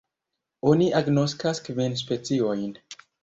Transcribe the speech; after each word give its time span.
Oni 0.71 0.87
agnoskas 0.99 1.61
kvin 1.69 1.99
speciojn. 2.01 2.73